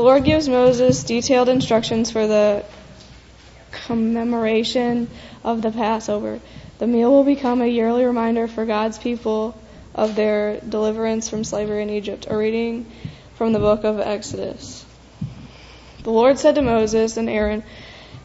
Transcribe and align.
The 0.00 0.06
Lord 0.06 0.24
gives 0.24 0.48
Moses 0.48 1.04
detailed 1.04 1.50
instructions 1.50 2.10
for 2.10 2.26
the 2.26 2.64
commemoration 3.70 5.10
of 5.44 5.60
the 5.60 5.70
Passover. 5.70 6.40
The 6.78 6.86
meal 6.86 7.10
will 7.10 7.22
become 7.22 7.60
a 7.60 7.66
yearly 7.66 8.06
reminder 8.06 8.48
for 8.48 8.64
God's 8.64 8.96
people 8.96 9.60
of 9.94 10.16
their 10.16 10.58
deliverance 10.60 11.28
from 11.28 11.44
slavery 11.44 11.82
in 11.82 11.90
Egypt. 11.90 12.26
A 12.30 12.34
reading 12.34 12.90
from 13.34 13.52
the 13.52 13.58
book 13.58 13.84
of 13.84 14.00
Exodus. 14.00 14.86
The 16.02 16.10
Lord 16.12 16.38
said 16.38 16.54
to 16.54 16.62
Moses 16.62 17.18
and 17.18 17.28
Aaron 17.28 17.62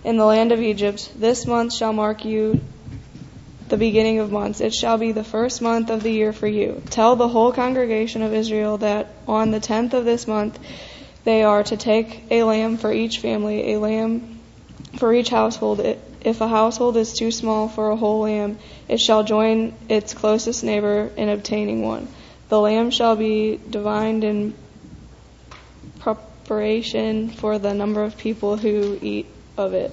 in 0.05 0.15
the 0.15 0.25
land 0.25 0.53
of 0.53 0.61
Egypt, 0.61 1.11
This 1.17 1.45
month 1.45 1.73
shall 1.73 1.91
mark 1.91 2.23
you 2.23 2.61
the 3.67 3.75
beginning 3.75 4.19
of 4.19 4.31
months. 4.31 4.61
It 4.61 4.73
shall 4.73 4.97
be 4.97 5.11
the 5.11 5.25
first 5.25 5.61
month 5.61 5.89
of 5.89 6.03
the 6.03 6.11
year 6.11 6.31
for 6.31 6.47
you. 6.47 6.81
Tell 6.89 7.17
the 7.17 7.27
whole 7.27 7.51
congregation 7.51 8.21
of 8.21 8.33
Israel 8.33 8.77
that 8.77 9.09
on 9.27 9.51
the 9.51 9.59
tenth 9.59 9.93
of 9.93 10.05
this 10.05 10.25
month 10.25 10.57
they 11.25 11.43
are 11.43 11.63
to 11.63 11.75
take 11.75 12.23
a 12.31 12.43
lamb 12.43 12.77
for 12.77 12.93
each 12.93 13.19
family, 13.19 13.73
a 13.73 13.79
lamb 13.79 14.39
for 14.97 15.13
each 15.13 15.29
household. 15.29 15.81
If 16.21 16.39
a 16.39 16.47
household 16.47 16.95
is 16.97 17.13
too 17.13 17.31
small 17.31 17.67
for 17.67 17.89
a 17.89 17.95
whole 17.95 18.21
lamb, 18.21 18.57
it 18.87 18.99
shall 18.99 19.23
join 19.23 19.73
its 19.89 20.13
closest 20.13 20.63
neighbor 20.63 21.11
in 21.17 21.29
obtaining 21.29 21.81
one. 21.81 22.07
The 22.49 22.59
lamb 22.59 22.91
shall 22.91 23.15
be 23.15 23.59
divined 23.69 24.23
in 24.23 24.53
preparation 25.99 27.29
for 27.29 27.59
the 27.59 27.73
number 27.73 28.03
of 28.03 28.17
people 28.17 28.55
who 28.55 28.97
eat 29.01 29.25
of 29.57 29.73
it. 29.73 29.91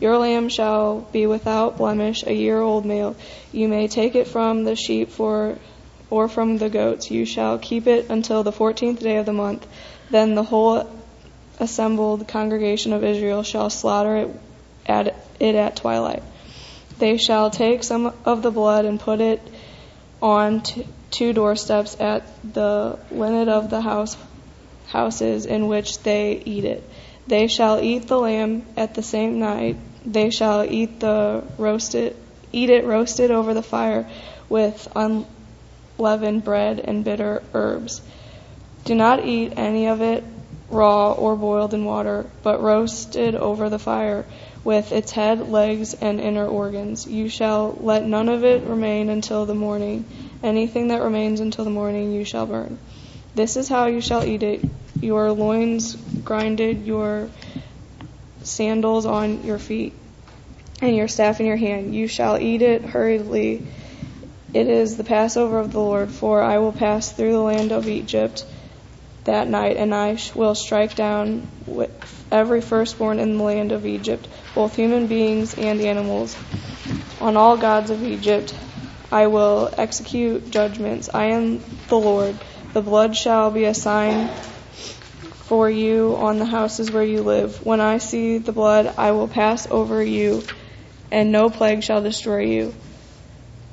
Your 0.00 0.18
lamb 0.18 0.48
shall 0.48 1.00
be 1.00 1.26
without 1.26 1.78
blemish, 1.78 2.24
a 2.26 2.32
year 2.32 2.60
old 2.60 2.84
male. 2.84 3.14
You 3.52 3.68
may 3.68 3.86
take 3.86 4.16
it 4.16 4.26
from 4.26 4.64
the 4.64 4.74
sheep 4.74 5.10
for 5.10 5.58
or 6.10 6.28
from 6.28 6.58
the 6.58 6.68
goats. 6.68 7.10
You 7.10 7.24
shall 7.24 7.58
keep 7.58 7.86
it 7.86 8.10
until 8.10 8.42
the 8.42 8.52
fourteenth 8.52 9.00
day 9.00 9.16
of 9.16 9.26
the 9.26 9.32
month. 9.32 9.66
Then 10.12 10.34
the 10.34 10.42
whole 10.42 10.90
assembled 11.58 12.28
congregation 12.28 12.92
of 12.92 13.02
Israel 13.02 13.42
shall 13.42 13.70
slaughter 13.70 14.16
it 14.16 14.30
at, 14.84 15.14
it 15.40 15.54
at 15.54 15.76
twilight. 15.76 16.22
They 16.98 17.16
shall 17.16 17.48
take 17.50 17.82
some 17.82 18.12
of 18.26 18.42
the 18.42 18.50
blood 18.50 18.84
and 18.84 19.00
put 19.00 19.22
it 19.22 19.40
on 20.20 20.62
two 21.10 21.32
doorsteps 21.32 21.98
at 21.98 22.24
the 22.44 22.98
lintel 23.10 23.48
of 23.48 23.70
the 23.70 23.80
house 23.80 24.18
houses 24.88 25.46
in 25.46 25.66
which 25.66 26.02
they 26.02 26.42
eat 26.44 26.66
it. 26.66 26.86
They 27.26 27.46
shall 27.46 27.80
eat 27.80 28.06
the 28.06 28.18
lamb 28.18 28.66
at 28.76 28.92
the 28.92 29.02
same 29.02 29.38
night. 29.38 29.78
They 30.04 30.28
shall 30.28 30.62
eat 30.62 31.00
the 31.00 31.42
roasted, 31.56 32.16
eat 32.52 32.68
it 32.68 32.84
roasted 32.84 33.30
over 33.30 33.54
the 33.54 33.62
fire 33.62 34.06
with 34.50 34.86
unleavened 34.94 36.44
bread 36.44 36.80
and 36.80 37.02
bitter 37.02 37.42
herbs. 37.54 38.02
Do 38.84 38.96
not 38.96 39.24
eat 39.24 39.52
any 39.56 39.86
of 39.86 40.02
it 40.02 40.24
raw 40.68 41.12
or 41.12 41.36
boiled 41.36 41.72
in 41.72 41.84
water, 41.84 42.26
but 42.42 42.60
roasted 42.60 43.36
over 43.36 43.70
the 43.70 43.78
fire 43.78 44.24
with 44.64 44.90
its 44.90 45.12
head, 45.12 45.48
legs, 45.48 45.94
and 45.94 46.20
inner 46.20 46.46
organs. 46.46 47.06
You 47.06 47.28
shall 47.28 47.76
let 47.80 48.04
none 48.04 48.28
of 48.28 48.44
it 48.44 48.64
remain 48.64 49.08
until 49.08 49.46
the 49.46 49.54
morning. 49.54 50.04
Anything 50.42 50.88
that 50.88 51.02
remains 51.02 51.38
until 51.38 51.64
the 51.64 51.70
morning 51.70 52.12
you 52.12 52.24
shall 52.24 52.46
burn. 52.46 52.78
This 53.34 53.56
is 53.56 53.68
how 53.68 53.86
you 53.86 54.00
shall 54.00 54.24
eat 54.24 54.42
it 54.42 54.64
your 55.00 55.32
loins 55.32 55.94
grinded, 56.24 56.84
your 56.84 57.28
sandals 58.42 59.06
on 59.06 59.44
your 59.44 59.58
feet, 59.58 59.92
and 60.80 60.96
your 60.96 61.08
staff 61.08 61.38
in 61.38 61.46
your 61.46 61.56
hand. 61.56 61.94
You 61.94 62.08
shall 62.08 62.38
eat 62.38 62.62
it 62.62 62.82
hurriedly. 62.82 63.64
It 64.54 64.68
is 64.68 64.96
the 64.96 65.04
Passover 65.04 65.58
of 65.58 65.72
the 65.72 65.80
Lord, 65.80 66.10
for 66.10 66.42
I 66.42 66.58
will 66.58 66.72
pass 66.72 67.12
through 67.12 67.32
the 67.32 67.40
land 67.40 67.72
of 67.72 67.88
Egypt 67.88 68.44
that 69.24 69.48
night, 69.48 69.76
and 69.76 69.94
I 69.94 70.18
will 70.34 70.54
strike 70.54 70.94
down 70.94 71.48
every 72.30 72.60
firstborn 72.60 73.18
in 73.18 73.36
the 73.36 73.44
land 73.44 73.72
of 73.72 73.86
Egypt, 73.86 74.28
both 74.54 74.74
human 74.74 75.06
beings 75.06 75.54
and 75.54 75.80
animals. 75.80 76.36
On 77.20 77.36
all 77.36 77.56
gods 77.56 77.90
of 77.90 78.02
Egypt 78.02 78.54
I 79.12 79.26
will 79.26 79.72
execute 79.76 80.50
judgments. 80.50 81.10
I 81.12 81.26
am 81.26 81.62
the 81.88 81.98
Lord. 81.98 82.36
The 82.72 82.80
blood 82.80 83.14
shall 83.14 83.50
be 83.50 83.64
a 83.64 83.74
sign 83.74 84.28
for 85.46 85.68
you 85.68 86.16
on 86.16 86.38
the 86.38 86.46
houses 86.46 86.90
where 86.90 87.04
you 87.04 87.22
live. 87.22 87.64
When 87.64 87.80
I 87.80 87.98
see 87.98 88.38
the 88.38 88.52
blood, 88.52 88.94
I 88.96 89.12
will 89.12 89.28
pass 89.28 89.70
over 89.70 90.02
you, 90.02 90.42
and 91.10 91.30
no 91.30 91.50
plague 91.50 91.82
shall 91.82 92.02
destroy 92.02 92.46
you 92.46 92.74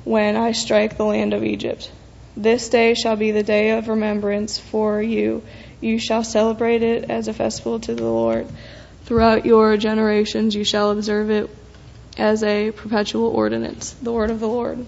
when 0.04 0.36
I 0.36 0.52
strike 0.52 0.98
the 0.98 1.04
land 1.04 1.32
of 1.32 1.42
Egypt. 1.42 1.90
This 2.40 2.70
day 2.70 2.94
shall 2.94 3.16
be 3.16 3.32
the 3.32 3.42
day 3.42 3.72
of 3.76 3.88
remembrance 3.88 4.56
for 4.58 5.02
you. 5.02 5.42
You 5.82 5.98
shall 5.98 6.24
celebrate 6.24 6.82
it 6.82 7.10
as 7.10 7.28
a 7.28 7.34
festival 7.34 7.78
to 7.80 7.94
the 7.94 8.06
Lord. 8.06 8.46
Throughout 9.04 9.44
your 9.44 9.76
generations 9.76 10.54
you 10.54 10.64
shall 10.64 10.90
observe 10.90 11.28
it 11.28 11.54
as 12.16 12.42
a 12.42 12.70
perpetual 12.70 13.26
ordinance. 13.26 13.90
The 13.90 14.10
word 14.10 14.30
of 14.30 14.40
the 14.40 14.48
Lord. 14.48 14.86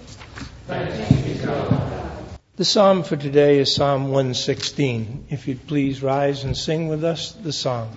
The 2.56 2.64
psalm 2.64 3.02
for 3.02 3.16
today 3.16 3.58
is 3.58 3.74
Psalm 3.74 4.04
116. 4.04 5.26
If 5.28 5.46
you'd 5.46 5.66
please 5.66 6.02
rise 6.02 6.44
and 6.44 6.56
sing 6.56 6.88
with 6.88 7.04
us 7.04 7.32
the 7.32 7.52
song. 7.52 7.94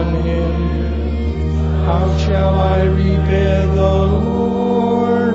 Upon 0.00 0.22
him. 0.22 1.84
How 1.84 2.18
shall 2.18 2.54
I 2.54 2.84
repay 2.84 3.66
the 3.66 3.96
Lord 4.06 5.34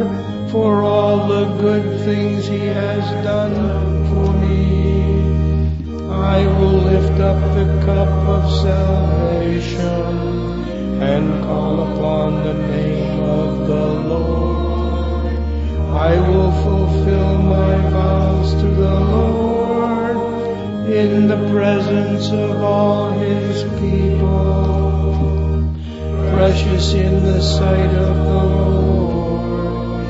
for 0.51 0.83
all 0.83 1.27
the 1.27 1.45
good 1.61 2.01
things 2.01 2.47
he 2.47 2.65
has 2.67 3.03
done 3.23 3.55
for 4.09 4.33
me? 4.33 5.23
I 6.09 6.45
will 6.47 6.79
lift 6.91 7.19
up 7.19 7.39
the 7.55 7.67
cup 7.85 8.09
of 8.35 8.43
salvation 8.61 10.03
and 11.01 11.43
call 11.43 11.75
upon 11.91 12.43
the 12.43 12.53
name 12.53 13.19
of 13.19 13.67
the 13.67 13.85
Lord. 14.13 15.35
I 16.09 16.19
will 16.29 16.51
fulfill 16.63 17.37
my 17.37 17.75
vows 17.89 18.53
to 18.61 18.67
the 18.67 18.99
Lord 18.99 19.44
in 20.87 21.27
the 21.27 21.49
presence 21.49 22.29
of 22.29 22.61
all 22.61 23.11
his 23.11 23.63
people. 23.79 25.73
Precious 26.33 26.93
in 26.93 27.23
the 27.23 27.41
sight 27.41 27.89
of 27.95 28.17
the 28.17 28.43
Lord 28.43 30.05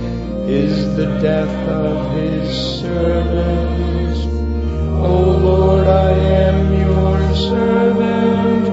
is 0.50 0.96
the 0.98 1.06
death 1.22 1.70
of 1.70 2.12
his 2.18 2.82
servants. 2.82 4.26
O 4.26 5.38
Lord, 5.42 5.88
I 5.88 6.12
am 6.12 6.74
your 6.74 7.36
servant. 7.36 8.68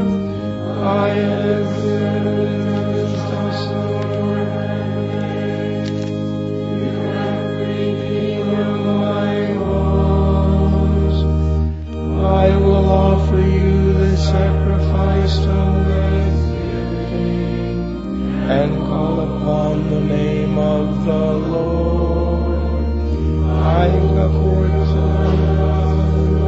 I 0.81 1.09
have 1.11 1.82
of 20.83 21.05
the 21.05 21.33
Lord. 21.55 22.59
I 23.85 23.87
the 24.19 24.29
of 24.91 25.39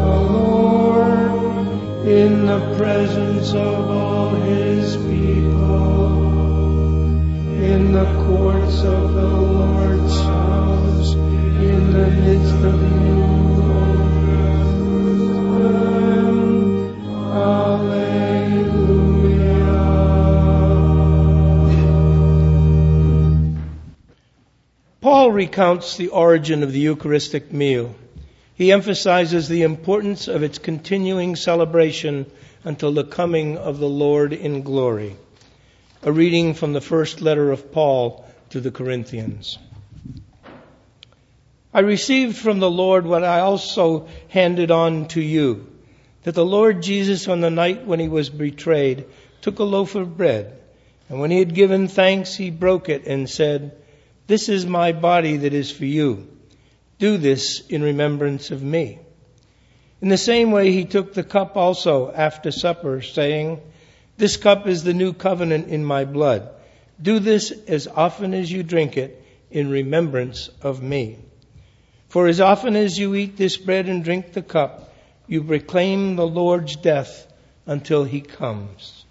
the 0.03 0.17
Lord 0.39 2.07
in 2.07 2.47
the 2.47 2.61
presence 2.77 3.51
of 3.53 3.91
all 3.91 4.35
his 4.35 4.97
people, 4.97 6.27
in 7.71 7.93
the 7.93 8.09
courts 8.27 8.79
of 8.83 9.15
the 9.15 9.44
recounts 25.45 25.99
the 25.99 26.09
origin 26.09 26.63
of 26.63 26.73
the 26.73 26.81
Eucharistic 26.81 27.53
meal. 27.53 27.95
He 28.55 28.73
emphasizes 28.73 29.47
the 29.47 29.65
importance 29.65 30.27
of 30.27 30.43
its 30.43 30.57
continuing 30.57 31.37
celebration 31.37 32.25
until 32.65 32.93
the 32.93 33.05
coming 33.05 33.59
of 33.59 33.79
the 33.79 33.89
Lord 33.89 34.33
in 34.33 34.63
glory. 34.63 35.17
A 36.03 36.11
reading 36.11 36.55
from 36.55 36.73
the 36.73 36.81
first 36.81 37.21
letter 37.21 37.53
of 37.53 37.71
Paul 37.73 38.25
to 38.51 38.61
the 38.63 38.71
Corinthians. 38.71 39.59
I 41.75 41.81
received 41.81 42.39
from 42.39 42.59
the 42.59 42.71
Lord 42.71 43.05
what 43.05 43.23
I 43.23 43.41
also 43.41 44.09
handed 44.29 44.71
on 44.71 45.09
to 45.09 45.21
you, 45.21 45.67
that 46.23 46.35
the 46.35 46.45
Lord 46.57 46.83
Jesus 46.83 47.29
on 47.29 47.43
the 47.43 47.51
night 47.51 47.85
when 47.85 48.01
he 48.01 48.09
was 48.09 48.31
betrayed 48.31 49.05
took 49.43 49.59
a 49.59 49.65
loaf 49.65 49.95
of 49.95 50.17
bread, 50.17 50.59
and 51.11 51.21
when 51.21 51.31
he 51.31 51.39
had 51.39 51.55
given 51.55 51.87
thanks, 51.87 52.35
he 52.35 52.51
broke 52.51 52.89
it 52.89 53.07
and 53.07 53.29
said, 53.29 53.77
This 54.27 54.49
is 54.49 54.65
my 54.65 54.93
body 54.93 55.39
that 55.39 55.53
is 55.53 55.71
for 55.71 55.85
you. 55.85 56.29
Do 56.99 57.19
this 57.19 57.61
in 57.69 57.83
remembrance 57.83 58.51
of 58.51 58.63
me. 58.63 58.99
In 60.01 60.09
the 60.09 60.17
same 60.17 60.51
way, 60.51 60.73
he 60.73 60.85
took 60.85 61.13
the 61.13 61.23
cup 61.23 61.57
also 61.57 62.13
after 62.13 62.51
supper, 62.51 63.03
saying, 63.03 63.61
This 64.17 64.37
cup 64.37 64.67
is 64.67 64.83
the 64.83 64.95
new 64.95 65.13
covenant 65.13 65.69
in 65.69 65.85
my 65.85 66.05
blood. 66.05 66.49
Do 67.01 67.19
this 67.19 67.51
as 67.51 67.87
often 67.87 68.35
as 68.35 68.51
you 68.51 68.63
drink 68.63 68.97
it 68.97 69.23
in 69.51 69.71
remembrance 69.71 70.49
of 70.63 70.83
me. 70.83 71.19
For 72.09 72.27
as 72.27 72.41
often 72.41 72.77
as 72.77 72.99
you 72.99 73.15
eat 73.15 73.37
this 73.37 73.57
bread 73.57 73.89
and 73.89 74.05
drink 74.05 74.33
the 74.33 74.43
cup, 74.43 74.95
you 75.27 75.43
proclaim 75.43 76.17
the 76.17 76.27
Lord's 76.27 76.77
death 76.77 77.27
until 77.67 78.05
he 78.05 78.21
comes. 78.21 79.05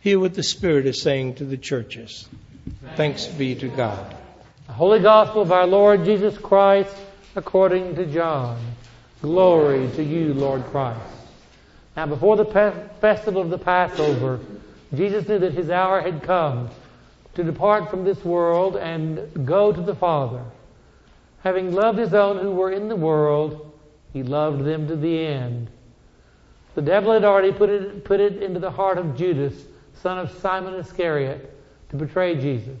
Hear 0.00 0.20
what 0.20 0.34
the 0.34 0.42
Spirit 0.42 0.86
is 0.86 1.02
saying 1.02 1.36
to 1.36 1.44
the 1.44 1.56
churches. 1.56 2.28
Thanks 2.94 3.26
be 3.26 3.54
to 3.56 3.68
God. 3.68 4.16
The 4.66 4.72
Holy 4.72 4.98
Gospel 4.98 5.42
of 5.42 5.52
our 5.52 5.66
Lord 5.66 6.04
Jesus 6.04 6.36
Christ 6.36 6.96
according 7.36 7.94
to 7.94 8.04
John. 8.04 8.58
Glory 9.22 9.88
to 9.94 10.02
you, 10.02 10.34
Lord 10.34 10.64
Christ. 10.64 11.00
Now, 11.96 12.06
before 12.06 12.36
the 12.36 12.44
festival 13.00 13.40
of 13.40 13.50
the 13.50 13.58
Passover, 13.58 14.40
Jesus 14.92 15.28
knew 15.28 15.38
that 15.38 15.54
his 15.54 15.70
hour 15.70 16.00
had 16.00 16.20
come 16.20 16.68
to 17.34 17.44
depart 17.44 17.90
from 17.90 18.02
this 18.02 18.24
world 18.24 18.76
and 18.76 19.46
go 19.46 19.72
to 19.72 19.80
the 19.80 19.94
Father. 19.94 20.42
Having 21.44 21.72
loved 21.72 21.98
his 21.98 22.12
own 22.12 22.38
who 22.38 22.50
were 22.50 22.72
in 22.72 22.88
the 22.88 22.96
world, 22.96 23.72
he 24.12 24.24
loved 24.24 24.64
them 24.64 24.88
to 24.88 24.96
the 24.96 25.26
end. 25.26 25.70
The 26.74 26.82
devil 26.82 27.12
had 27.12 27.24
already 27.24 27.52
put 27.52 27.70
it, 27.70 28.04
put 28.04 28.18
it 28.18 28.42
into 28.42 28.58
the 28.58 28.72
heart 28.72 28.98
of 28.98 29.16
Judas, 29.16 29.54
son 29.94 30.18
of 30.18 30.32
Simon 30.40 30.74
Iscariot, 30.74 31.56
to 31.90 31.96
betray 31.96 32.34
Jesus. 32.34 32.80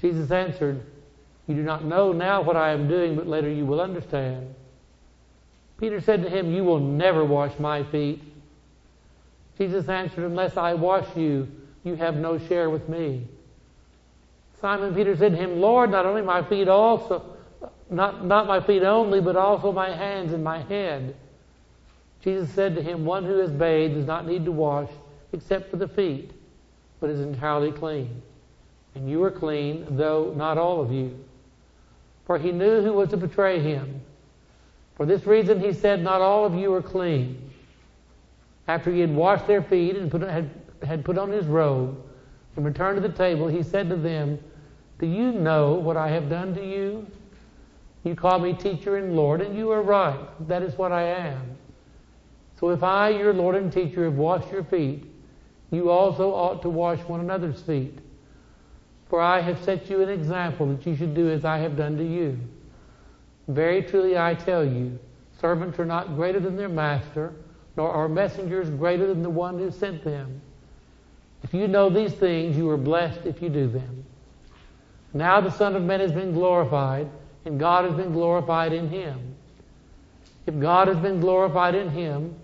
Jesus 0.00 0.30
answered, 0.30 0.84
you 1.50 1.56
do 1.56 1.62
not 1.64 1.84
know 1.84 2.12
now 2.12 2.42
what 2.42 2.56
I 2.56 2.70
am 2.70 2.86
doing, 2.86 3.16
but 3.16 3.26
later 3.26 3.50
you 3.50 3.66
will 3.66 3.80
understand. 3.80 4.54
Peter 5.78 6.00
said 6.00 6.22
to 6.22 6.30
him, 6.30 6.54
You 6.54 6.62
will 6.62 6.78
never 6.78 7.24
wash 7.24 7.58
my 7.58 7.82
feet. 7.82 8.22
Jesus 9.58 9.88
answered, 9.88 10.24
Unless 10.24 10.56
I 10.56 10.74
wash 10.74 11.16
you, 11.16 11.48
you 11.82 11.96
have 11.96 12.14
no 12.14 12.38
share 12.38 12.70
with 12.70 12.88
me. 12.88 13.26
Simon 14.60 14.94
Peter 14.94 15.16
said 15.16 15.32
to 15.32 15.38
him, 15.38 15.60
Lord, 15.60 15.90
not 15.90 16.06
only 16.06 16.22
my 16.22 16.48
feet 16.48 16.68
also, 16.68 17.36
not, 17.90 18.24
not 18.24 18.46
my 18.46 18.60
feet 18.64 18.84
only, 18.84 19.20
but 19.20 19.34
also 19.34 19.72
my 19.72 19.90
hands 19.90 20.32
and 20.32 20.44
my 20.44 20.62
head. 20.62 21.16
Jesus 22.22 22.48
said 22.50 22.76
to 22.76 22.82
him, 22.82 23.04
One 23.04 23.24
who 23.24 23.38
has 23.38 23.50
bathed 23.50 23.94
does 23.94 24.06
not 24.06 24.24
need 24.24 24.44
to 24.44 24.52
wash 24.52 24.90
except 25.32 25.68
for 25.68 25.78
the 25.78 25.88
feet, 25.88 26.30
but 27.00 27.10
is 27.10 27.18
entirely 27.18 27.72
clean. 27.72 28.22
And 28.94 29.08
you 29.08 29.22
are 29.24 29.30
clean, 29.30 29.86
though 29.90 30.32
not 30.36 30.58
all 30.58 30.80
of 30.80 30.92
you 30.92 31.18
for 32.30 32.38
he 32.38 32.52
knew 32.52 32.80
who 32.80 32.92
was 32.92 33.08
to 33.08 33.16
betray 33.16 33.58
him. 33.58 34.02
For 34.94 35.04
this 35.04 35.26
reason 35.26 35.58
he 35.58 35.72
said, 35.72 36.00
Not 36.00 36.20
all 36.20 36.44
of 36.44 36.54
you 36.54 36.72
are 36.74 36.80
clean. 36.80 37.50
After 38.68 38.92
he 38.92 39.00
had 39.00 39.12
washed 39.12 39.48
their 39.48 39.62
feet 39.64 39.96
and 39.96 40.08
put, 40.12 40.22
had, 40.22 40.48
had 40.86 41.04
put 41.04 41.18
on 41.18 41.32
his 41.32 41.46
robe 41.46 42.00
and 42.54 42.64
returned 42.64 43.02
to 43.02 43.08
the 43.08 43.12
table, 43.12 43.48
he 43.48 43.64
said 43.64 43.88
to 43.88 43.96
them, 43.96 44.38
Do 45.00 45.06
you 45.06 45.32
know 45.32 45.72
what 45.72 45.96
I 45.96 46.06
have 46.10 46.28
done 46.28 46.54
to 46.54 46.64
you? 46.64 47.04
You 48.04 48.14
call 48.14 48.38
me 48.38 48.52
teacher 48.52 48.96
and 48.96 49.16
Lord, 49.16 49.40
and 49.40 49.58
you 49.58 49.72
are 49.72 49.82
right. 49.82 50.20
That 50.46 50.62
is 50.62 50.78
what 50.78 50.92
I 50.92 51.02
am. 51.02 51.56
So 52.60 52.70
if 52.70 52.84
I, 52.84 53.08
your 53.08 53.34
Lord 53.34 53.56
and 53.56 53.72
teacher, 53.72 54.04
have 54.04 54.14
washed 54.14 54.52
your 54.52 54.62
feet, 54.62 55.04
you 55.72 55.90
also 55.90 56.30
ought 56.30 56.62
to 56.62 56.68
wash 56.68 57.00
one 57.08 57.18
another's 57.18 57.60
feet. 57.60 57.98
For 59.10 59.20
I 59.20 59.40
have 59.40 59.62
set 59.64 59.90
you 59.90 60.02
an 60.02 60.08
example 60.08 60.66
that 60.68 60.86
you 60.86 60.94
should 60.94 61.14
do 61.14 61.28
as 61.30 61.44
I 61.44 61.58
have 61.58 61.76
done 61.76 61.98
to 61.98 62.04
you. 62.04 62.38
Very 63.48 63.82
truly 63.82 64.16
I 64.16 64.34
tell 64.34 64.64
you, 64.64 64.98
servants 65.40 65.78
are 65.80 65.84
not 65.84 66.14
greater 66.14 66.38
than 66.38 66.56
their 66.56 66.68
master, 66.68 67.34
nor 67.76 67.90
are 67.90 68.08
messengers 68.08 68.70
greater 68.70 69.08
than 69.08 69.22
the 69.22 69.30
one 69.30 69.58
who 69.58 69.72
sent 69.72 70.04
them. 70.04 70.40
If 71.42 71.52
you 71.52 71.66
know 71.66 71.90
these 71.90 72.12
things, 72.12 72.56
you 72.56 72.70
are 72.70 72.76
blessed 72.76 73.26
if 73.26 73.42
you 73.42 73.48
do 73.48 73.66
them. 73.66 74.04
Now 75.12 75.40
the 75.40 75.50
Son 75.50 75.74
of 75.74 75.82
Man 75.82 75.98
has 75.98 76.12
been 76.12 76.32
glorified, 76.32 77.08
and 77.44 77.58
God 77.58 77.86
has 77.86 77.94
been 77.94 78.12
glorified 78.12 78.72
in 78.72 78.88
him. 78.88 79.34
If 80.46 80.58
God 80.60 80.86
has 80.86 80.98
been 80.98 81.20
glorified 81.20 81.74
in 81.74 81.90
him, 81.90 82.36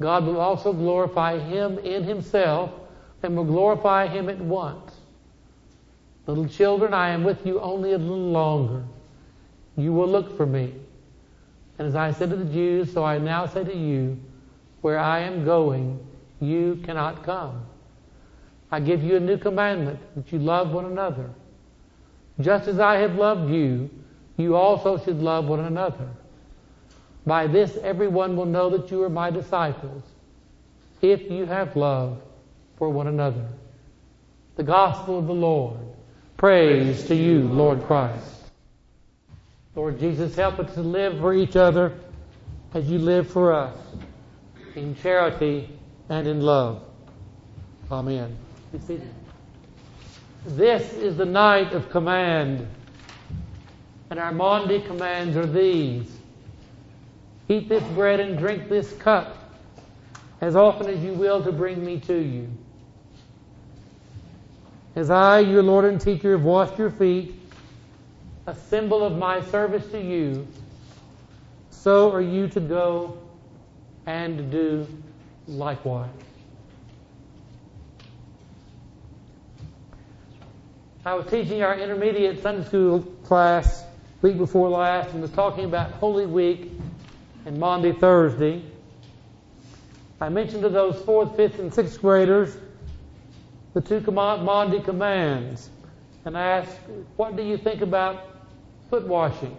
God 0.00 0.24
will 0.24 0.40
also 0.40 0.72
glorify 0.72 1.38
him 1.38 1.78
in 1.78 2.02
himself 2.02 2.72
and 3.22 3.36
will 3.36 3.44
glorify 3.44 4.08
him 4.08 4.28
at 4.28 4.38
once. 4.38 4.87
Little 6.28 6.46
children, 6.46 6.92
I 6.92 7.08
am 7.08 7.24
with 7.24 7.46
you 7.46 7.58
only 7.58 7.94
a 7.94 7.98
little 7.98 8.30
longer. 8.30 8.84
You 9.78 9.94
will 9.94 10.06
look 10.06 10.36
for 10.36 10.44
me. 10.44 10.74
And 11.78 11.88
as 11.88 11.94
I 11.94 12.12
said 12.12 12.28
to 12.28 12.36
the 12.36 12.44
Jews, 12.44 12.92
so 12.92 13.02
I 13.02 13.16
now 13.16 13.46
say 13.46 13.64
to 13.64 13.74
you, 13.74 14.20
where 14.82 14.98
I 14.98 15.20
am 15.20 15.46
going, 15.46 16.06
you 16.38 16.82
cannot 16.84 17.22
come. 17.24 17.64
I 18.70 18.78
give 18.78 19.02
you 19.02 19.16
a 19.16 19.20
new 19.20 19.38
commandment 19.38 20.00
that 20.16 20.30
you 20.30 20.38
love 20.38 20.70
one 20.70 20.84
another. 20.84 21.30
Just 22.40 22.68
as 22.68 22.78
I 22.78 22.96
have 22.96 23.14
loved 23.14 23.50
you, 23.50 23.88
you 24.36 24.54
also 24.54 25.02
should 25.02 25.20
love 25.20 25.46
one 25.46 25.60
another. 25.60 26.10
By 27.24 27.46
this, 27.46 27.78
everyone 27.82 28.36
will 28.36 28.44
know 28.44 28.68
that 28.68 28.90
you 28.90 29.02
are 29.02 29.08
my 29.08 29.30
disciples, 29.30 30.02
if 31.00 31.30
you 31.30 31.46
have 31.46 31.74
love 31.74 32.20
for 32.76 32.90
one 32.90 33.06
another. 33.06 33.48
The 34.56 34.62
Gospel 34.62 35.18
of 35.18 35.26
the 35.26 35.32
Lord. 35.32 35.87
Praise 36.38 37.04
to 37.08 37.16
you, 37.16 37.40
Lord 37.40 37.82
Christ. 37.82 38.24
Lord 39.74 39.98
Jesus, 39.98 40.36
help 40.36 40.60
us 40.60 40.72
to 40.74 40.82
live 40.82 41.18
for 41.18 41.34
each 41.34 41.56
other 41.56 41.98
as 42.74 42.88
you 42.88 43.00
live 43.00 43.28
for 43.28 43.52
us, 43.52 43.76
in 44.76 44.94
charity 44.94 45.68
and 46.08 46.28
in 46.28 46.40
love. 46.40 46.82
Amen. 47.90 48.36
This 50.46 50.92
is 50.92 51.16
the 51.16 51.24
night 51.24 51.72
of 51.72 51.90
command, 51.90 52.68
and 54.10 54.20
our 54.20 54.30
Maundy 54.30 54.80
commands 54.82 55.36
are 55.36 55.44
these. 55.44 56.08
Eat 57.48 57.68
this 57.68 57.82
bread 57.94 58.20
and 58.20 58.38
drink 58.38 58.68
this 58.68 58.92
cup 58.92 59.36
as 60.40 60.54
often 60.54 60.88
as 60.88 61.00
you 61.00 61.14
will 61.14 61.42
to 61.42 61.50
bring 61.50 61.84
me 61.84 61.98
to 61.98 62.16
you. 62.16 62.48
As 64.98 65.10
I, 65.10 65.38
your 65.38 65.62
Lord 65.62 65.84
and 65.84 66.00
teacher, 66.00 66.32
have 66.32 66.42
washed 66.42 66.76
your 66.76 66.90
feet, 66.90 67.32
a 68.48 68.54
symbol 68.56 69.04
of 69.04 69.16
my 69.16 69.40
service 69.42 69.86
to 69.92 70.00
you, 70.00 70.44
so 71.70 72.10
are 72.10 72.20
you 72.20 72.48
to 72.48 72.58
go 72.58 73.16
and 74.06 74.50
do 74.50 74.88
likewise. 75.46 76.10
I 81.04 81.14
was 81.14 81.26
teaching 81.26 81.62
our 81.62 81.78
intermediate 81.78 82.42
Sunday 82.42 82.66
school 82.66 83.02
class 83.22 83.84
week 84.20 84.36
before 84.36 84.68
last 84.68 85.10
and 85.10 85.22
was 85.22 85.30
talking 85.30 85.64
about 85.64 85.92
Holy 85.92 86.26
Week 86.26 86.72
and 87.46 87.56
Maundy 87.56 87.92
Thursday. 87.92 88.64
I 90.20 90.28
mentioned 90.28 90.62
to 90.62 90.68
those 90.68 91.00
fourth, 91.02 91.36
fifth, 91.36 91.60
and 91.60 91.72
sixth 91.72 92.00
graders 92.00 92.56
the 93.74 93.80
two 93.80 94.00
Maundy 94.00 94.80
commands 94.80 95.70
and 96.24 96.36
ask, 96.36 96.70
What 97.16 97.36
do 97.36 97.42
you 97.42 97.56
think 97.56 97.80
about 97.80 98.24
foot 98.90 99.06
washing? 99.06 99.56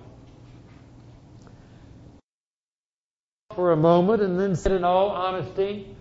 For 3.56 3.72
a 3.72 3.78
moment, 3.78 4.22
and 4.22 4.40
then 4.40 4.56
said, 4.56 4.72
in 4.72 4.84
all 4.84 5.10
honesty, 5.10 5.96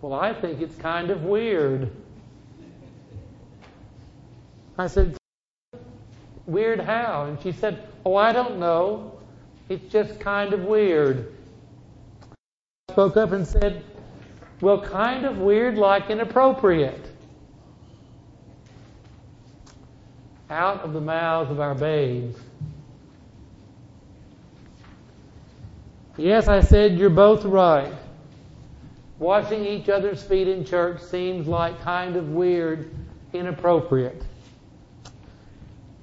Well, 0.00 0.14
I 0.14 0.32
think 0.32 0.60
it's 0.60 0.76
kind 0.76 1.10
of 1.10 1.22
weird. 1.22 1.90
I 4.78 4.86
said, 4.86 5.16
Weird 6.46 6.80
how? 6.80 7.24
And 7.24 7.40
she 7.42 7.52
said, 7.52 7.88
Oh, 8.04 8.14
I 8.14 8.32
don't 8.32 8.58
know. 8.58 9.18
It's 9.68 9.92
just 9.92 10.20
kind 10.20 10.52
of 10.52 10.60
weird. 10.62 11.32
I 12.88 12.92
spoke 12.92 13.16
up 13.16 13.32
and 13.32 13.46
said, 13.46 13.84
Well, 14.60 14.80
kind 14.80 15.26
of 15.26 15.38
weird 15.38 15.76
like 15.76 16.08
inappropriate. 16.08 17.15
Out 20.48 20.82
of 20.82 20.92
the 20.92 21.00
mouths 21.00 21.50
of 21.50 21.60
our 21.60 21.74
babes. 21.74 22.36
Yes, 26.16 26.48
I 26.48 26.60
said, 26.60 26.98
You're 26.98 27.10
both 27.10 27.44
right. 27.44 27.92
Washing 29.18 29.64
each 29.64 29.88
other's 29.88 30.22
feet 30.22 30.46
in 30.46 30.64
church 30.64 31.02
seems 31.02 31.46
like 31.46 31.80
kind 31.82 32.16
of 32.16 32.30
weird, 32.30 32.94
inappropriate. 33.32 34.22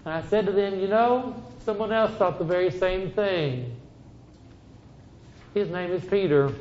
And 0.06 0.14
I 0.14 0.22
said 0.24 0.46
to 0.48 0.52
them, 0.52 0.80
You 0.80 0.88
know, 0.88 1.36
someone 1.66 1.92
else 1.92 2.12
thought 2.16 2.38
the 2.38 2.46
very 2.46 2.72
same 2.72 3.12
thing. 3.12 3.76
His 5.54 5.70
name 5.70 5.92
is 5.92 6.04
Peter. 6.04 6.52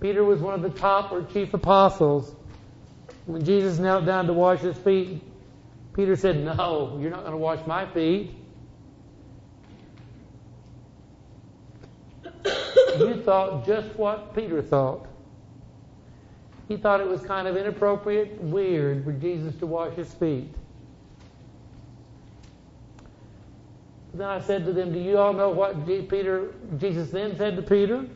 Peter 0.00 0.24
was 0.24 0.40
one 0.40 0.54
of 0.54 0.62
the 0.62 0.70
top 0.70 1.12
or 1.12 1.22
chief 1.24 1.52
apostles. 1.52 2.34
When 3.26 3.44
Jesus 3.44 3.78
knelt 3.78 4.06
down 4.06 4.26
to 4.26 4.32
wash 4.32 4.60
his 4.60 4.76
feet, 4.78 5.22
Peter 5.94 6.16
said, 6.16 6.44
No, 6.44 6.98
you're 7.00 7.10
not 7.10 7.20
going 7.20 7.32
to 7.32 7.38
wash 7.38 7.66
my 7.66 7.86
feet. 7.86 8.34
you 12.98 13.22
thought 13.22 13.66
just 13.66 13.88
what 13.96 14.34
Peter 14.34 14.62
thought. 14.62 15.06
He 16.68 16.76
thought 16.76 17.00
it 17.00 17.08
was 17.08 17.20
kind 17.22 17.48
of 17.48 17.56
inappropriate, 17.56 18.40
weird 18.40 19.04
for 19.04 19.12
Jesus 19.12 19.54
to 19.56 19.66
wash 19.66 19.94
his 19.94 20.12
feet. 20.14 20.54
Then 24.14 24.28
I 24.28 24.40
said 24.40 24.64
to 24.66 24.72
them, 24.72 24.92
Do 24.92 24.98
you 24.98 25.18
all 25.18 25.32
know 25.32 25.50
what 25.50 25.86
Peter, 25.86 26.52
Jesus 26.78 27.10
then 27.10 27.36
said 27.36 27.56
to 27.56 27.62
Peter? 27.62 28.06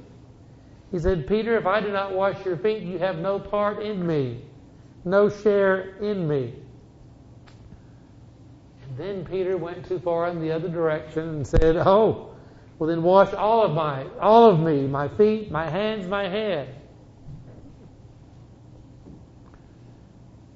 He 0.92 0.98
said, 0.98 1.26
Peter, 1.26 1.56
if 1.56 1.66
I 1.66 1.80
do 1.80 1.90
not 1.90 2.12
wash 2.12 2.44
your 2.44 2.56
feet, 2.56 2.82
you 2.82 2.98
have 2.98 3.18
no 3.18 3.38
part 3.38 3.82
in 3.82 4.06
me, 4.06 4.42
no 5.04 5.28
share 5.28 5.96
in 5.98 6.28
me. 6.28 6.54
Then 8.96 9.24
Peter 9.24 9.56
went 9.56 9.86
too 9.88 9.98
far 9.98 10.28
in 10.28 10.40
the 10.40 10.52
other 10.52 10.68
direction 10.68 11.28
and 11.28 11.46
said, 11.46 11.76
Oh, 11.76 12.34
well 12.78 12.88
then 12.88 13.02
wash 13.02 13.32
all 13.34 13.64
of 13.64 13.72
my, 13.72 14.06
all 14.20 14.50
of 14.50 14.60
me, 14.60 14.86
my 14.86 15.08
feet, 15.08 15.50
my 15.50 15.68
hands, 15.68 16.06
my 16.06 16.28
head. 16.28 16.74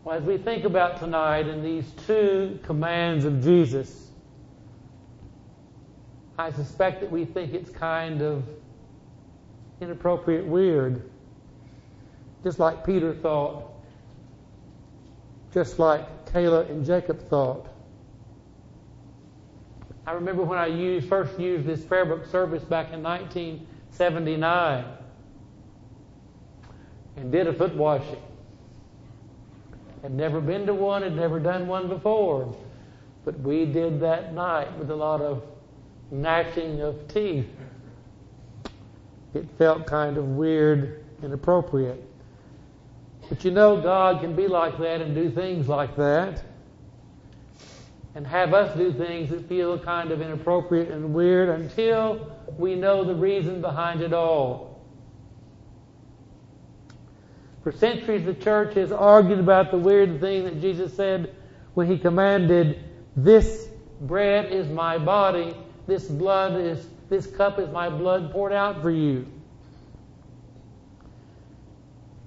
Well, 0.04 0.16
as 0.16 0.22
we 0.22 0.38
think 0.38 0.64
about 0.64 1.00
tonight 1.00 1.46
and 1.48 1.64
these 1.64 1.90
two 2.06 2.58
commands 2.62 3.24
of 3.24 3.42
Jesus, 3.42 4.10
I 6.38 6.52
suspect 6.52 7.00
that 7.00 7.10
we 7.10 7.24
think 7.24 7.52
it's 7.52 7.70
kind 7.70 8.22
of 8.22 8.44
inappropriate, 9.80 10.46
weird. 10.46 11.10
Just 12.44 12.58
like 12.58 12.86
Peter 12.86 13.12
thought. 13.12 13.64
Just 15.52 15.78
like 15.78 16.32
Kayla 16.32 16.70
and 16.70 16.86
Jacob 16.86 17.28
thought. 17.28 17.66
I 20.08 20.12
remember 20.12 20.42
when 20.42 20.58
I 20.58 20.68
used, 20.68 21.06
first 21.06 21.38
used 21.38 21.66
this 21.66 21.84
prayer 21.84 22.06
book 22.06 22.24
service 22.24 22.64
back 22.64 22.94
in 22.94 23.02
1979 23.02 24.84
and 27.18 27.30
did 27.30 27.46
a 27.46 27.52
foot 27.52 27.74
washing. 27.74 28.22
Had 30.00 30.14
never 30.14 30.40
been 30.40 30.64
to 30.64 30.72
one, 30.72 31.02
had 31.02 31.14
never 31.14 31.38
done 31.38 31.66
one 31.66 31.88
before. 31.90 32.56
But 33.26 33.38
we 33.40 33.66
did 33.66 34.00
that 34.00 34.32
night 34.32 34.74
with 34.78 34.90
a 34.90 34.96
lot 34.96 35.20
of 35.20 35.42
gnashing 36.10 36.80
of 36.80 37.06
teeth. 37.08 37.50
It 39.34 39.46
felt 39.58 39.86
kind 39.86 40.16
of 40.16 40.24
weird 40.24 41.04
and 41.20 41.34
appropriate. 41.34 42.02
But 43.28 43.44
you 43.44 43.50
know, 43.50 43.78
God 43.78 44.22
can 44.22 44.34
be 44.34 44.48
like 44.48 44.78
that 44.78 45.02
and 45.02 45.14
do 45.14 45.30
things 45.30 45.68
like 45.68 45.96
that. 45.96 46.42
And 48.14 48.26
have 48.26 48.54
us 48.54 48.76
do 48.76 48.92
things 48.92 49.30
that 49.30 49.48
feel 49.48 49.78
kind 49.78 50.10
of 50.10 50.20
inappropriate 50.20 50.90
and 50.90 51.14
weird 51.14 51.48
until 51.48 52.32
we 52.56 52.74
know 52.74 53.04
the 53.04 53.14
reason 53.14 53.60
behind 53.60 54.00
it 54.00 54.12
all. 54.12 54.82
For 57.62 57.70
centuries, 57.72 58.24
the 58.24 58.34
church 58.34 58.74
has 58.74 58.90
argued 58.92 59.38
about 59.38 59.70
the 59.70 59.78
weird 59.78 60.20
thing 60.20 60.44
that 60.44 60.60
Jesus 60.60 60.94
said 60.94 61.34
when 61.74 61.86
he 61.86 61.98
commanded, 61.98 62.82
This 63.14 63.68
bread 64.00 64.52
is 64.52 64.68
my 64.68 64.98
body 64.98 65.54
this 65.88 66.04
blood 66.04 66.60
is, 66.60 66.86
this 67.08 67.26
cup 67.26 67.58
is 67.58 67.70
my 67.70 67.88
blood 67.88 68.30
poured 68.30 68.52
out 68.52 68.82
for 68.82 68.90
you. 68.90 69.26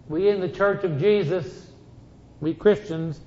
We 0.10 0.28
in 0.28 0.42
the 0.42 0.50
Church 0.50 0.84
of 0.84 1.00
Jesus, 1.00 1.68
we 2.42 2.56
Christians, 2.56 3.22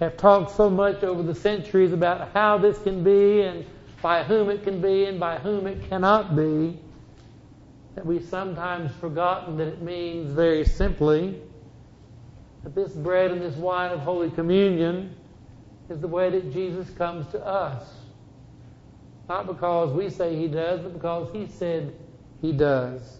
have 0.00 0.16
talked 0.16 0.54
so 0.54 0.68
much 0.68 1.02
over 1.02 1.22
the 1.22 1.34
centuries 1.34 1.92
about 1.92 2.32
how 2.32 2.58
this 2.58 2.78
can 2.78 3.02
be 3.02 3.42
and 3.42 3.64
by 4.02 4.22
whom 4.22 4.50
it 4.50 4.62
can 4.62 4.80
be 4.80 5.04
and 5.04 5.18
by 5.18 5.38
whom 5.38 5.66
it 5.66 5.88
cannot 5.88 6.36
be 6.36 6.78
that 7.94 8.04
we've 8.04 8.24
sometimes 8.24 8.92
forgotten 8.96 9.56
that 9.56 9.66
it 9.66 9.80
means 9.80 10.30
very 10.30 10.64
simply 10.64 11.40
that 12.62 12.74
this 12.74 12.92
bread 12.92 13.30
and 13.30 13.40
this 13.40 13.56
wine 13.56 13.90
of 13.90 14.00
Holy 14.00 14.30
Communion 14.30 15.14
is 15.88 16.00
the 16.00 16.08
way 16.08 16.28
that 16.30 16.52
Jesus 16.52 16.90
comes 16.90 17.26
to 17.28 17.44
us. 17.44 17.84
Not 19.28 19.46
because 19.46 19.92
we 19.92 20.10
say 20.10 20.36
he 20.36 20.46
does, 20.46 20.80
but 20.80 20.92
because 20.92 21.32
he 21.32 21.46
said 21.46 21.94
he 22.42 22.52
does. 22.52 23.18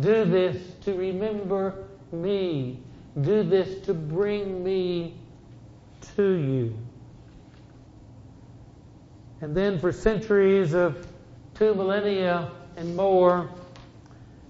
Do 0.00 0.24
this 0.26 0.74
to 0.82 0.94
remember 0.94 1.86
me. 2.12 2.80
Do 3.20 3.42
this 3.42 3.80
to 3.86 3.94
bring 3.94 4.62
me 4.62 5.17
to 6.16 6.32
you. 6.32 6.76
And 9.40 9.56
then 9.56 9.78
for 9.78 9.92
centuries 9.92 10.74
of 10.74 11.06
two 11.54 11.74
millennia 11.74 12.50
and 12.76 12.96
more, 12.96 13.48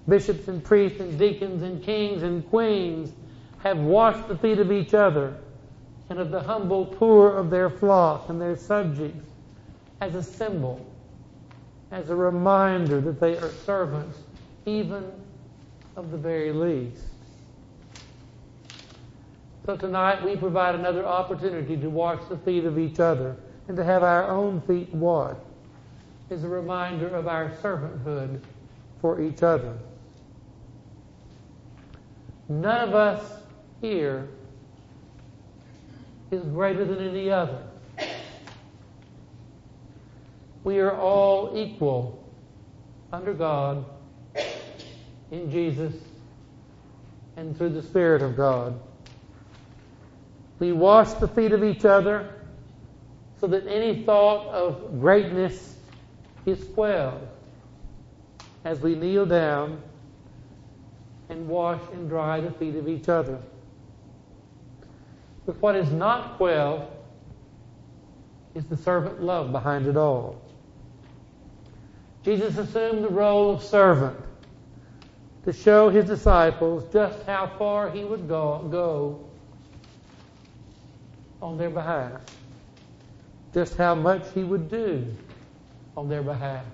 bishops 0.08 0.48
and 0.48 0.64
priests 0.64 1.00
and 1.00 1.18
deacons 1.18 1.62
and 1.62 1.82
kings 1.82 2.22
and 2.22 2.48
queens 2.48 3.12
have 3.58 3.78
washed 3.78 4.28
the 4.28 4.36
feet 4.36 4.58
of 4.58 4.72
each 4.72 4.94
other 4.94 5.36
and 6.08 6.18
of 6.18 6.30
the 6.30 6.40
humble 6.40 6.86
poor 6.86 7.36
of 7.36 7.50
their 7.50 7.68
flock 7.68 8.28
and 8.28 8.40
their 8.40 8.56
subjects 8.56 9.30
as 10.00 10.14
a 10.14 10.22
symbol, 10.22 10.86
as 11.90 12.08
a 12.08 12.16
reminder 12.16 13.00
that 13.00 13.20
they 13.20 13.36
are 13.36 13.50
servants, 13.50 14.18
even 14.64 15.10
of 15.96 16.10
the 16.10 16.16
very 16.16 16.52
least. 16.52 17.04
So 19.68 19.76
tonight 19.76 20.24
we 20.24 20.34
provide 20.34 20.76
another 20.76 21.04
opportunity 21.04 21.76
to 21.76 21.90
wash 21.90 22.26
the 22.30 22.38
feet 22.38 22.64
of 22.64 22.78
each 22.78 23.00
other 23.00 23.36
and 23.68 23.76
to 23.76 23.84
have 23.84 24.02
our 24.02 24.30
own 24.30 24.62
feet 24.62 24.88
washed 24.94 25.42
is 26.30 26.42
a 26.42 26.48
reminder 26.48 27.08
of 27.08 27.28
our 27.28 27.50
servanthood 27.50 28.40
for 29.02 29.20
each 29.20 29.42
other. 29.42 29.76
None 32.48 32.88
of 32.88 32.94
us 32.94 33.42
here 33.82 34.30
is 36.30 36.42
greater 36.44 36.86
than 36.86 37.06
any 37.06 37.28
other. 37.28 37.62
We 40.64 40.78
are 40.78 40.96
all 40.96 41.52
equal 41.54 42.26
under 43.12 43.34
God, 43.34 43.84
in 45.30 45.50
Jesus, 45.50 45.92
and 47.36 47.54
through 47.54 47.74
the 47.74 47.82
Spirit 47.82 48.22
of 48.22 48.34
God. 48.34 48.80
We 50.58 50.72
wash 50.72 51.12
the 51.14 51.28
feet 51.28 51.52
of 51.52 51.62
each 51.62 51.84
other 51.84 52.34
so 53.40 53.46
that 53.46 53.66
any 53.66 54.02
thought 54.02 54.48
of 54.48 55.00
greatness 55.00 55.76
is 56.46 56.64
quelled 56.74 57.26
as 58.64 58.80
we 58.80 58.94
kneel 58.94 59.26
down 59.26 59.80
and 61.28 61.48
wash 61.48 61.80
and 61.92 62.08
dry 62.08 62.40
the 62.40 62.50
feet 62.50 62.74
of 62.74 62.88
each 62.88 63.08
other. 63.08 63.38
But 65.46 65.60
what 65.62 65.76
is 65.76 65.90
not 65.90 66.36
quelled 66.36 66.90
is 68.54 68.64
the 68.64 68.76
servant 68.76 69.22
love 69.22 69.52
behind 69.52 69.86
it 69.86 69.96
all. 69.96 70.40
Jesus 72.24 72.58
assumed 72.58 73.04
the 73.04 73.08
role 73.08 73.54
of 73.54 73.62
servant 73.62 74.16
to 75.44 75.52
show 75.52 75.88
his 75.88 76.06
disciples 76.06 76.84
just 76.92 77.22
how 77.24 77.46
far 77.58 77.90
he 77.90 78.04
would 78.04 78.28
go, 78.28 78.66
go 78.70 79.27
on 81.40 81.56
their 81.58 81.70
behalf, 81.70 82.20
just 83.54 83.76
how 83.76 83.94
much 83.94 84.22
he 84.34 84.42
would 84.42 84.70
do 84.70 85.06
on 85.96 86.08
their 86.08 86.22
behalf. 86.22 86.64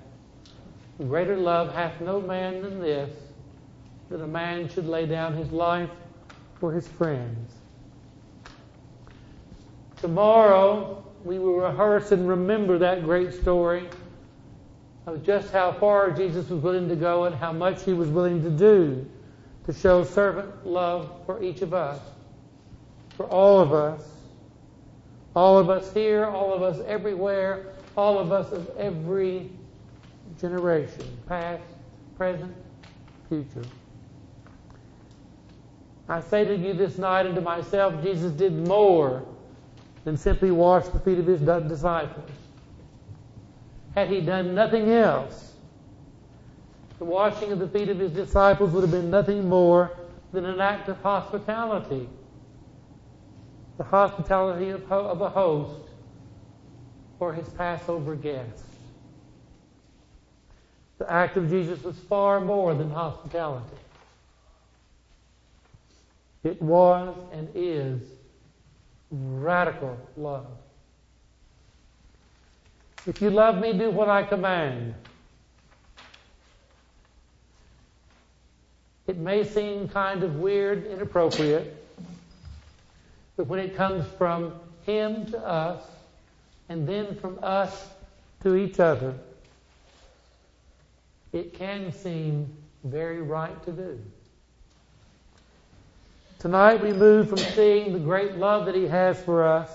Greater 0.99 1.37
love 1.37 1.75
hath 1.75 2.01
no 2.01 2.21
man 2.21 2.63
than 2.63 2.81
this, 2.81 3.11
that 4.11 4.21
a 4.21 4.27
man 4.27 4.69
should 4.69 4.87
lay 4.87 5.07
down 5.07 5.35
his 5.35 5.51
life 5.51 5.91
for 6.61 6.73
his 6.73 6.87
friends. 6.87 7.53
Tomorrow, 9.97 11.05
we 11.25 11.39
will 11.39 11.57
rehearse 11.57 12.13
and 12.13 12.29
remember 12.29 12.79
that 12.79 13.03
great 13.03 13.33
story 13.33 13.89
of 15.07 15.25
just 15.25 15.51
how 15.51 15.73
far 15.73 16.11
Jesus 16.11 16.49
was 16.49 16.63
willing 16.63 16.89
to 16.89 16.97
go 16.97 17.25
and 17.25 17.35
how 17.35 17.53
much 17.53 17.83
he 17.83 17.93
was 17.93 18.09
willing 18.09 18.43
to 18.43 18.51
do 18.51 19.07
to 19.67 19.73
show 19.73 20.05
servant 20.05 20.67
love 20.67 21.11
for 21.27 21.43
each 21.43 21.63
of 21.63 21.73
us, 21.75 22.01
for 23.17 23.27
all 23.27 23.61
of 23.61 23.73
us, 23.73 24.03
all 25.35 25.59
of 25.59 25.69
us 25.71 25.93
here, 25.93 26.27
all 26.27 26.53
of 26.53 26.63
us 26.63 26.81
everywhere, 26.87 27.67
all 27.97 28.19
of 28.19 28.33
us 28.33 28.53
of 28.53 28.71
every 28.77 29.51
generation, 30.41 31.07
past, 31.29 31.63
present, 32.17 32.55
future. 33.29 33.65
I 36.09 36.21
say 36.21 36.45
to 36.45 36.55
you 36.55 36.75
this 36.75 36.99
night 36.99 37.27
and 37.27 37.35
to 37.35 37.41
myself, 37.41 38.03
Jesus 38.03 38.33
did 38.33 38.69
more 38.69 39.25
than 40.05 40.17
simply 40.17 40.51
wash 40.51 40.87
the 40.89 41.01
feet 41.01 41.19
of 41.19 41.27
his 41.27 41.41
disciples. 41.41 42.31
Had 43.95 44.09
he 44.09 44.21
done 44.21 44.55
nothing 44.55 44.91
else, 44.91 45.55
the 46.99 47.05
washing 47.05 47.53
of 47.53 47.59
the 47.59 47.69
feet 47.69 47.89
of 47.89 47.99
his 47.99 48.11
disciples 48.13 48.73
would 48.73 48.83
have 48.83 48.91
been 48.91 49.11
nothing 49.11 49.49
more 49.49 49.93
than 50.33 50.45
an 50.45 50.61
act 50.61 50.89
of 50.89 51.01
hospitality. 51.01 52.09
The 53.77 53.85
hospitality 53.85 54.71
of, 54.71 54.91
of 54.91 55.21
a 55.21 55.29
host 55.29 55.89
for 57.19 57.33
his 57.33 57.49
Passover 57.51 58.15
guests. 58.15 58.63
The 60.99 61.11
act 61.11 61.37
of 61.37 61.51
Jesus 61.51 61.83
was 61.83 61.99
far 61.99 62.41
more 62.41 62.75
than 62.75 62.91
hospitality. 62.91 63.77
It 66.45 66.61
was 66.61 67.17
and 67.33 67.49
is 67.55 68.01
radical 69.11 69.99
love. 70.17 70.47
If 73.07 73.21
you 73.21 73.31
love 73.31 73.61
me, 73.61 73.73
do 73.73 73.91
what 73.91 74.09
I 74.09 74.23
command. 74.23 74.95
It 79.07 79.19
may 79.19 79.45
seem 79.45 79.89
kind 79.89 80.23
of 80.23 80.37
weird, 80.37 80.87
inappropriate, 80.87 81.84
but 83.37 83.47
when 83.47 83.59
it 83.59 83.77
comes 83.77 84.07
from 84.17 84.53
Him 84.87 85.27
to 85.27 85.39
us, 85.39 85.83
and 86.69 86.89
then 86.89 87.15
from 87.17 87.39
us 87.43 87.89
to 88.43 88.55
each 88.57 88.81
other, 88.81 89.15
it 91.33 91.55
can 91.55 91.93
seem 91.93 92.47
very 92.85 93.21
right 93.21 93.63
to 93.65 93.73
do. 93.73 93.99
Tonight 96.39 96.83
we 96.83 96.93
move 96.93 97.29
from 97.29 97.39
seeing 97.39 97.93
the 97.93 97.99
great 97.99 98.37
love 98.37 98.67
that 98.67 98.75
He 98.75 98.87
has 98.87 99.21
for 99.23 99.45
us 99.45 99.71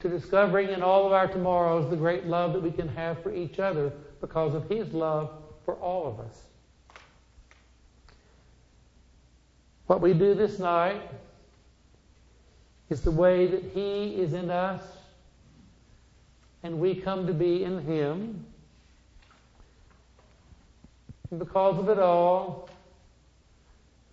to 0.00 0.08
discovering 0.08 0.70
in 0.70 0.82
all 0.82 1.06
of 1.06 1.12
our 1.12 1.28
tomorrows 1.28 1.88
the 1.88 1.96
great 1.96 2.26
love 2.26 2.52
that 2.54 2.62
we 2.62 2.72
can 2.72 2.88
have 2.88 3.22
for 3.22 3.32
each 3.32 3.60
other 3.60 3.92
because 4.20 4.54
of 4.54 4.68
His 4.68 4.92
love 4.92 5.30
for 5.64 5.74
all 5.76 6.08
of 6.08 6.18
us. 6.18 6.36
What 9.86 10.00
we 10.00 10.14
do 10.14 10.34
this 10.34 10.58
night 10.58 11.02
is 12.88 13.02
the 13.02 13.10
way 13.10 13.46
that 13.46 13.62
He 13.74 14.14
is 14.14 14.32
in 14.32 14.50
us 14.50 14.82
and 16.62 16.78
we 16.78 16.94
come 16.94 17.26
to 17.26 17.34
be 17.34 17.64
in 17.64 17.84
Him. 17.84 18.44
And 21.30 21.38
because 21.38 21.78
of 21.78 21.88
it 21.88 21.98
all, 21.98 22.68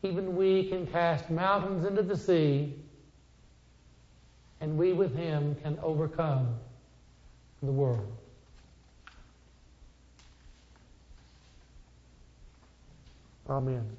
even 0.04 0.36
we 0.36 0.70
can 0.70 0.88
cast 0.88 1.30
mountains 1.30 1.86
into 1.86 2.02
the 2.02 2.18
sea, 2.18 2.74
and 4.62 4.77
we 4.77 4.94
with 4.94 5.16
Him 5.16 5.55
can 5.62 5.77
overcome 5.84 6.55
the 7.62 7.72
world. 7.72 8.12
Amen. 13.50 13.99